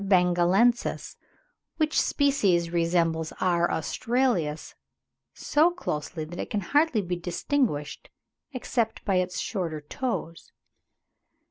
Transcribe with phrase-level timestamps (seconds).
[0.03, 1.15] bengalensis,
[1.77, 3.69] which species resembles R.
[3.71, 4.73] australis
[5.31, 8.09] so closely, that it can hardly be distinguished
[8.51, 10.51] except by its shorter toes.